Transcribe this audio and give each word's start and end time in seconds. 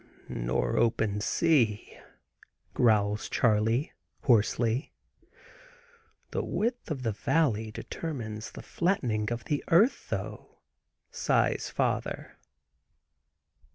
"Nor 0.29 0.77
open 0.77 1.19
sea," 1.21 1.95
growls 2.73 3.29
Charley, 3.29 3.93
hoarsely. 4.23 4.93
"The 6.31 6.43
width 6.43 6.89
of 6.89 7.03
the 7.03 7.11
valley 7.11 7.69
determines 7.69 8.49
the 8.53 8.63
flattening 8.63 9.31
of 9.31 9.43
the 9.43 9.63
earth, 9.67 10.09
though," 10.09 10.57
sighs 11.11 11.69
father. 11.69 12.35